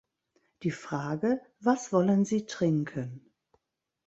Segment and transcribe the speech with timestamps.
[0.63, 3.29] Die Frage "Was wollen Sie trinken?